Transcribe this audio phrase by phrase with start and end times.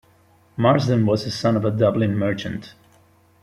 [0.57, 2.73] Marsden was the son of a Dublin merchant.